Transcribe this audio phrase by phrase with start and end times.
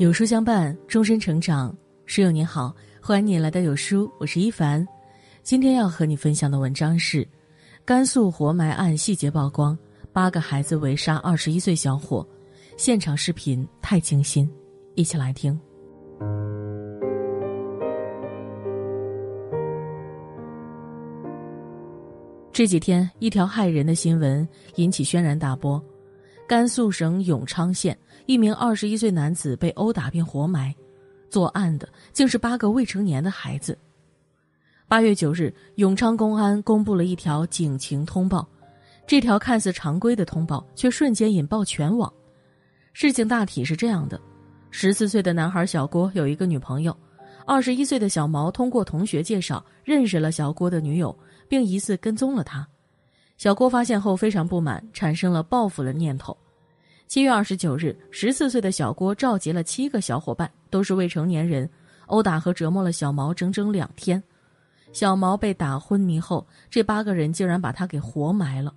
[0.00, 1.76] 有书相伴，终身成长。
[2.06, 4.82] 室友你好，欢迎你来到有书，我是一凡。
[5.42, 7.28] 今天要和你分享的文章是：
[7.84, 9.76] 甘肃活埋案细节曝光，
[10.10, 12.26] 八个孩子围杀二十一岁小伙，
[12.78, 14.50] 现场视频太惊心。
[14.94, 15.60] 一起来听。
[22.54, 25.78] 这几天，一条骇人的新闻引起轩然大波。
[26.50, 30.74] 甘肃省永昌县一名二十一岁男子被殴打并活埋，
[31.28, 33.78] 作案的竟是八个未成年的孩子。
[34.88, 38.44] 八月九日，永昌公安公布了一条警情通报，
[39.06, 42.12] 这条看似常规的通报却瞬间引爆全网。
[42.94, 44.20] 事情大体是这样的：
[44.72, 46.92] 十四岁的男孩小郭有一个女朋友，
[47.46, 51.16] 二十一岁的小毛通过同学介绍认识了小郭的女友，
[51.48, 52.66] 并疑似跟踪了他。
[53.40, 56.36] 小郭发现后非常不满，产生了报复的念头。
[57.06, 61.66] 七月二十九日，十四岁的小郭召集了七个小伙伴，都是未成年人，
[62.04, 64.22] 殴打和折磨了小毛整整两天。
[64.92, 68.74] 小毛被打昏迷后，这八个人竟然把他给活埋了。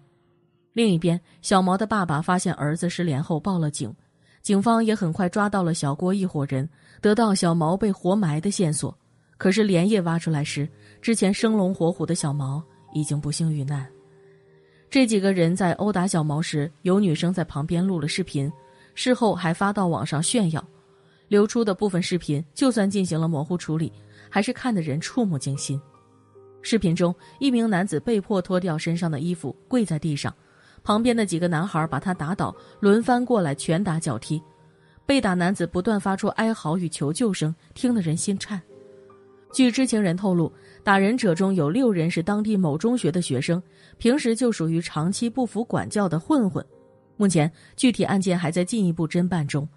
[0.72, 3.94] 另一边，小毛的爸爸发现儿子失联后报了警，
[4.42, 6.70] 警方也很快抓到了小郭一伙人，
[7.02, 8.98] 得到小毛被活埋的线索。
[9.38, 10.66] 可是连夜挖出来时，
[11.02, 13.86] 之前生龙活虎的小毛已经不幸遇难。
[14.94, 18.54] 这几个人在殴打小毛时，有女生在旁边录了视频，
[18.94, 20.64] 事后还发到网上炫耀。
[21.30, 23.92] 流出的部分视频，就算进行了模糊处理，
[24.30, 25.82] 还是看得人触目惊心。
[26.62, 30.32] 视频中，一名男子被迫脱掉身上的衣服，跪在地上，
[30.84, 34.40] 旁边的几个男孩把他打倒，轮番过来拳打脚踢。
[35.08, 38.62] 被打男子不断发出哀嚎与求救声，听得人心颤。
[39.54, 40.52] 据知情人透露，
[40.84, 43.62] 打人者中有六人是当地某中学的学生，
[44.00, 46.66] 平时就属于长期不服管教的混混。
[47.18, 49.70] 目前具体案件还在进一步侦办中，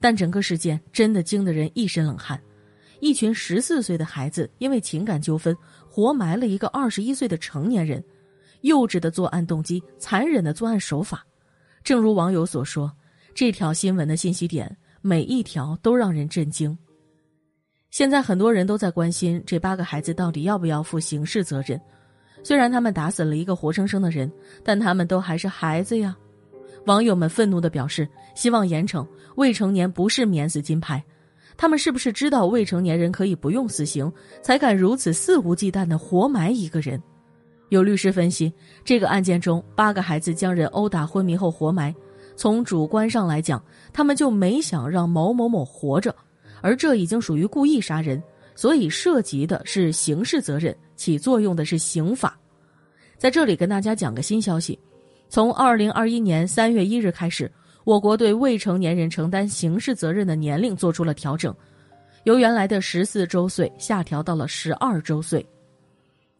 [0.00, 2.38] 但整个事件真的惊得人一身冷汗。
[2.98, 5.56] 一群十四岁的孩子因为情感纠纷
[5.88, 8.02] 活埋了一个二十一岁的成年人，
[8.62, 11.24] 幼稚的作案动机，残忍的作案手法。
[11.84, 12.92] 正如网友所说，
[13.34, 16.76] 这条新闻的信息点每一条都让人震惊。
[17.92, 21.78] 现在很多人都在关心这八个孩子到底要不要负刑事责任。
[22.42, 24.32] 虽然他们打死了一个活生生的人，
[24.64, 26.16] 但他们都还是孩子呀。
[26.86, 31.04] 网友们愤怒的表示，希望严惩未成年不是免死金牌。
[31.54, 34.10] 他们是不是知道未成年人可以不用死刑，
[34.40, 37.00] 才敢如此肆无忌惮的活埋一个人？
[37.68, 38.50] 有律师分析，
[38.86, 41.94] 这个案件中八个孩子将人殴打昏迷后活埋，
[42.36, 46.14] 从主观上来讲，他们就没想让某某某活着。
[46.62, 48.22] 而这已经属于故意杀人，
[48.54, 52.38] 所以涉及的是刑事责任，起作用的是刑法。
[53.18, 54.78] 在这里跟大家讲个新消息：
[55.28, 57.50] 从二零二一年三月一日开始，
[57.84, 61.54] 我国对未成年人承担刑事责任的年龄做出了调整，
[62.24, 65.44] 由原来的十四周岁下调到了十二周岁。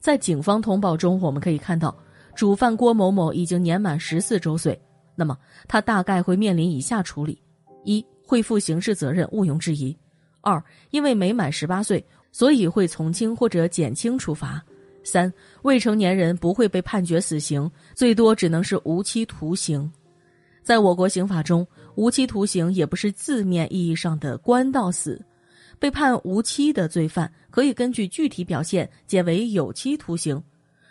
[0.00, 1.96] 在警方通报中，我们可以看到，
[2.34, 4.80] 主犯郭某某已经年满十四周岁，
[5.14, 5.36] 那么
[5.68, 7.40] 他大概会面临以下处理：
[7.84, 9.96] 一、会负刑事责任，毋庸置疑。
[10.42, 14.62] 二，因为没满十八岁，所以会从轻或者减轻处罚。
[15.04, 15.32] 三，
[15.62, 19.90] 未成年人不会被判决死刑，最多只能是无期徒刑。
[20.62, 21.66] 在我国刑法中，
[21.96, 25.20] 无期徒刑也不是字面意义上的关到死，
[25.80, 30.40] 被判无期的罪犯可以根据具体表现减为有期徒刑，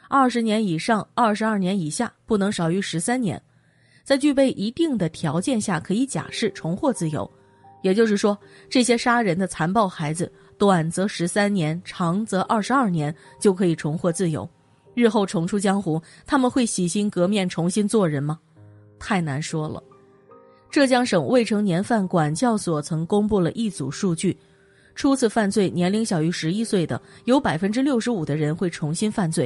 [0.09, 3.41] 二十年以上二十二年以下，不能少于十三年，
[4.03, 7.31] 在具备一定的条件下，可以假释重获自由。
[7.81, 8.37] 也就是说，
[8.69, 14.47] 这些杀人的残暴孩子，短则十三年，长则二十二年，就可以重获自由。
[14.93, 18.39] 日后重出江湖，他们会洗心革面，重新做人吗？
[18.99, 19.81] 太难说了。
[20.69, 24.37] 浙江省未成年犯管教所曾公布了一组数据：
[24.93, 29.45] 初次犯罪年龄小于十一岁的，有百分之六十五的人会重新犯罪；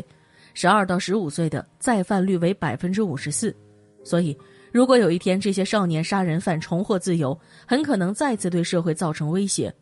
[0.54, 3.56] 十二到十五岁的再犯率为百分之五十四。
[4.04, 4.38] 所以。
[4.76, 9.74] 如果有一天这些少年杀人犯重获自由，很可能再次对社会造成威胁。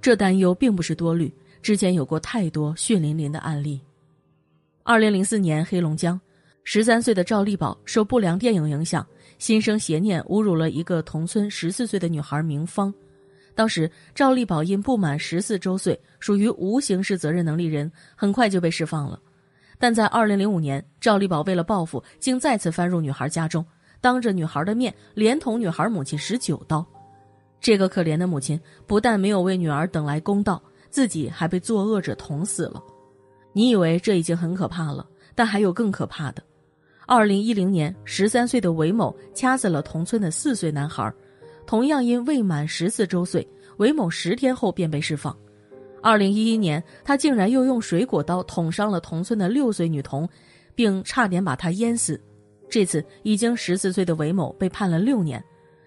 [0.00, 3.80] 这担忧并不是多虑，之前有过太多血淋淋的案例。
[4.84, 6.20] 二零零四年，黑龙江
[6.62, 9.04] 十三岁的赵立宝受不良电影影响，
[9.40, 12.94] 心生邪念，侮辱了一个同村十四岁的女孩明芳。
[13.56, 19.20] 当时，赵立宝因不满十四周岁，属于无刑事责任能力人，很快就被释放了。
[19.80, 23.66] 但在二零零五年，赵立宝为了报复，竟再次翻入女孩家中。
[24.00, 26.84] 当着女孩的面，连捅女孩母亲十九刀，
[27.60, 32.82] 这个可怜的母亲不但没有为女儿等来公道，自己还被作恶者捅死了。
[33.52, 36.42] 你以为这已经很可怕了，但还有更可怕的。
[37.06, 41.12] 二零一零年，十三岁的韦某掐死了同村的四岁男孩，
[41.66, 43.46] 同样因未满十四周岁，
[43.78, 45.36] 韦某十天后便被释放。
[46.00, 50.28] 二零一一年，他竟然又用水果刀捅伤了同村的六岁女童，
[50.74, 52.20] 并差点把她淹死。
[52.68, 55.42] 这次已经十四岁的韦某被判了六年，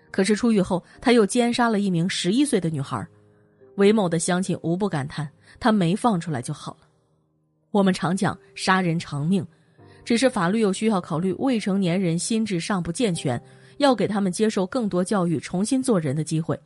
[0.10, 3.06] 可是出狱后他又奸杀了一名十一岁的女孩。
[3.76, 5.30] 韦某的乡亲无不感叹：
[5.60, 6.88] 他没放出来就好了。
[7.72, 9.46] 我们常讲杀人偿命，
[10.04, 13.42] 只是法律又需要考虑未成年人心智尚不健全，
[13.78, 16.60] 要给他们接受更多教育，重新做人的机会。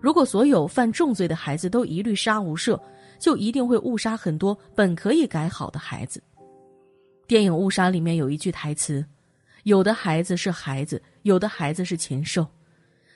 [0.00, 2.80] 如果所有犯重罪的孩子都一律杀无赦，
[3.18, 6.22] 就一定会误杀很多本可以改好的孩子。
[7.26, 9.04] 电影《误杀》里面有一句台词
[9.64, 12.46] ：“有的孩子是孩子，有的孩子是禽兽。”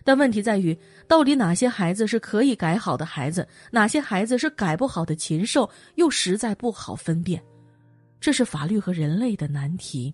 [0.05, 7.41] 但问题在于，到底哪些孩子是可以改好的孩子，哪些孩子是改不好的禽兽，又实在不好分辨。
[8.21, 10.13] 这是法律和人类的难题。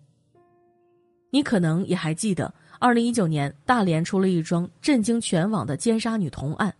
[1.30, 2.52] 你可能也还记得。
[2.80, 6.72] 二零一九年，大连出了一桩震惊全网的奸杀女童案。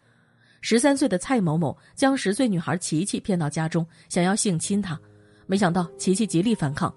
[0.61, 4.99] 十三岁的蔡某某将十岁女孩琪琪骗到家中，想要性侵她，
[5.47, 6.95] 没想到琪琪极力反抗。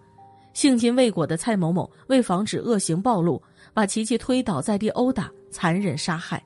[0.54, 3.42] 性侵未果的蔡某某为防止恶行暴露，
[3.74, 6.44] 把琪琪推倒在地殴打，残忍杀害。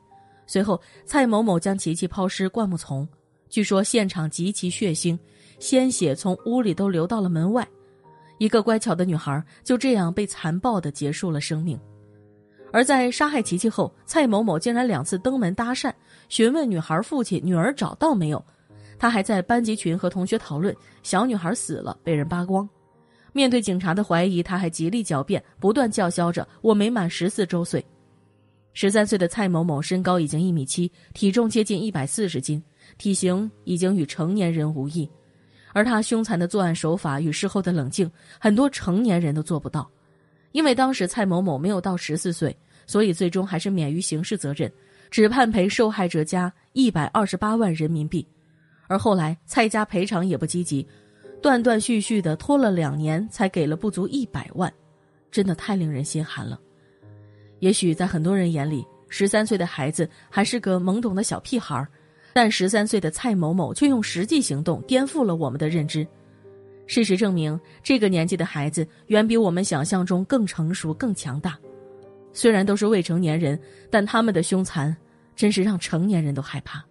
[0.48, 3.08] 随后，蔡某某将琪琪抛尸灌木丛，
[3.50, 5.18] 据说现场极其血腥，
[5.60, 7.68] 鲜血从屋里都流到了门外。
[8.38, 11.80] 一个乖巧的女孩就这样被残暴地结束了生命。
[12.72, 15.92] 而在杀害琪琪后，蔡某某竟然两次登门搭讪，
[16.30, 18.44] 询问女孩父亲女儿找到没有。
[19.00, 22.68] 他还在班级群和同学讨论小女孩死了，被人扒光。
[23.36, 27.86] 面对警察的怀疑，他还极力狡辩，不断叫嚣着“我没满十四周岁”。
[28.72, 32.64] 十三岁的蔡某某身高已经一米七，体重接近一百四十斤，
[32.98, 35.10] 体型已经与成年人无异。
[35.74, 38.10] 而他凶残的作案手法与事后的冷静，
[38.40, 39.86] 很多成年人都做不到。
[40.54, 42.56] 因为当时蔡某某没有到十四岁。
[42.88, 44.72] 所以最终还是免于刑事责任，
[45.10, 48.24] 只判赔受害者家一百二十八万人民币。
[48.88, 50.88] 而后来蔡家赔偿也不积极，
[51.46, 54.74] 断断续续的拖了两年才给了不足一百万，
[55.30, 56.60] 真的太令人心寒了。
[57.60, 61.88] 也许在很多人眼里，十三岁的孩子还是个懵懂的小屁孩
[62.34, 66.04] 但十三岁的蔡某某却用实际行动颠覆了我们的认知。
[66.88, 71.56] 事实证明，这个年纪的孩子远比我们想象中更成熟、更强大。
[72.34, 73.60] 虽然都是未成年人，
[73.92, 74.98] 但他们的凶残
[75.36, 76.84] 真是让成年人都害怕。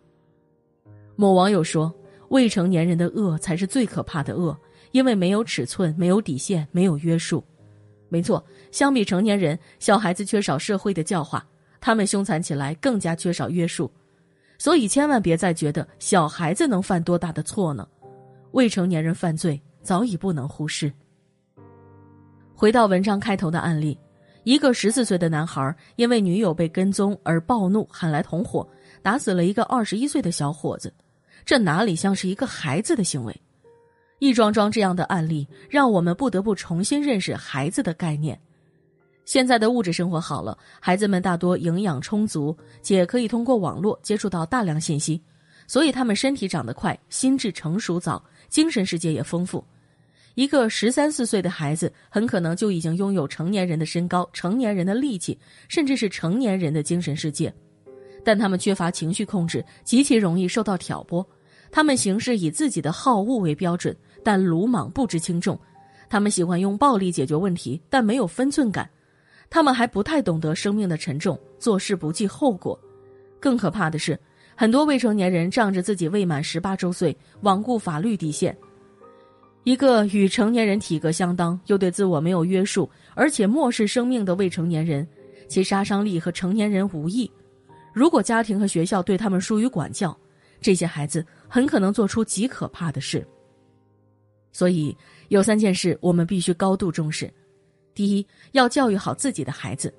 [1.16, 1.92] 某网友说
[2.28, 4.56] ：“未成年人的恶才是最可怕的恶，
[4.92, 7.42] 因为没有尺寸、没有底线、没有约束。”
[8.08, 11.44] 没错，相比成年人，小孩子缺少社会的教化，
[11.80, 13.90] 他们凶残起来更加缺少约束。
[14.56, 17.88] 所以千万别再觉得小孩子能犯多大的错呢？
[18.52, 20.92] 未成年人犯罪早已不能忽视。
[22.54, 23.98] 回到文章开头的案例。
[24.44, 28.68] 一个十四岁的男孩因为女友被跟踪而暴怒，喊来同伙，
[29.02, 30.92] 打死了一个二十一岁的小伙子，
[31.44, 33.40] 这哪里像是一个孩子的行为？
[34.18, 38.38] 一桩桩这样的案例，让我们不得不重新认识孩子的概念。
[39.26, 45.20] 现在的物质生活好了，孩子们大多营养充足，且可以通过网络接触到大量信息，
[45.66, 49.62] 所以他们身体长得快，心智成熟早，精神世界也丰富。
[50.34, 55.38] 一个十三四岁的孩子很可能就已经拥有成年人的身高、成年人的力气，
[55.68, 57.54] 甚至是成年人的精神世界，
[58.24, 61.26] 但他们缺乏情绪控制，极其容易受到挑拨。
[61.74, 65.58] 他们行事以自己的好恶为标准，但鲁莽不知轻重。
[66.08, 68.88] 他们喜欢用暴力解决问题，但没有分寸感。
[69.50, 72.78] 他们还不太懂得生命的沉重，做事不计后果。
[73.40, 74.16] 更可怕的是，
[74.54, 78.56] 很多未成年人仗着自己未满十八周岁，罔顾法律底线。
[79.64, 85.04] 一个与成年人体格相当，又对自我没有约束，而且漠视生命的未成年人，
[85.48, 87.28] 其杀伤力和成年人无异。
[87.92, 90.16] 如果家庭和学校对他们疏于管教，
[90.64, 93.22] 这些孩子很可能做出极可怕的事。
[94.50, 94.96] 所以，
[95.28, 97.30] 有三件事我们必须高度重视：
[97.94, 99.92] 第一，要教育好自己的孩子，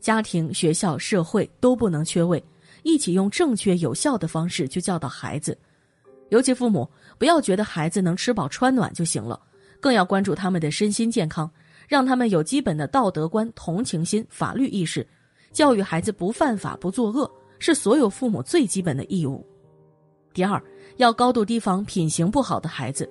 [0.00, 2.42] 家庭、学校、社会都不能缺位，
[2.82, 5.56] 一起用正确有效的方式去教导孩子。
[6.30, 9.40] 尤其父母不要觉得孩子能吃饱穿暖就行了，
[9.78, 11.48] 更要关注他们的身心健康，
[11.86, 15.06] 让他们有基本的道德观、同情心、法律意识，
[15.52, 19.46] 教育孩子不犯法、不作恶，是所有父母最基本的义务。
[20.32, 20.62] 第二，
[20.96, 23.08] 要高度提防品行不好的孩子，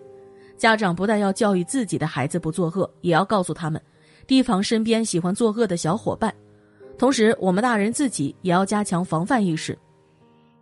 [0.57, 3.81] 家长不但要教育自己的孩子不作恶，也要告诉他们，
[4.27, 6.33] 提防身边喜欢作恶的小伙伴。
[6.97, 9.77] 同时，我们大人自己也要加强防范意识。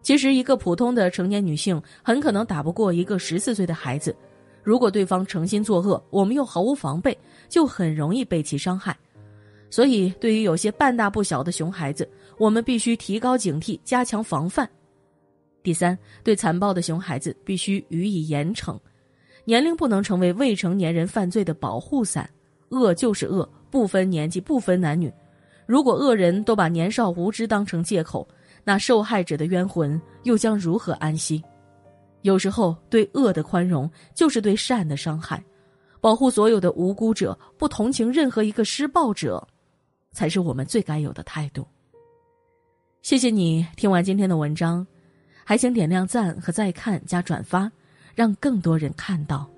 [0.02, 4.16] 其实，一个普通的成年女性很可能打不过一个十四岁的孩子。
[4.64, 7.18] 如果对方诚心作恶，我们又毫无防备，
[7.50, 8.96] 就很容易被其伤害。
[9.70, 14.70] 所以，对于有些半大不小的熊孩子，我们必须提高警惕，加强防范。
[15.68, 18.80] 第三，对残暴的熊孩子必须予以严惩，
[19.44, 22.30] 年龄不能成为未成年人犯罪的保护伞。
[22.70, 25.12] 恶就是恶，不分年纪，不分男女。
[25.66, 28.26] 如果恶人都把年少无知当成借口，
[28.64, 31.44] 那受害者的冤魂又将如何安息？
[32.22, 35.44] 有时候，对恶的宽容就是对善的伤害。
[36.00, 39.46] 保护所有的无辜者，不同情任何一个施暴者，
[40.14, 41.68] 才是我们最该有的态度。
[43.02, 44.88] 谢谢你听完今天的文章。
[45.48, 47.72] 还请点亮赞和再看加转发
[48.14, 49.50] 让更多人看到。